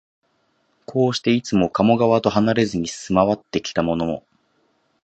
[0.87, 4.23] こうして、いつも加茂川とはなれずに住まってきたのも、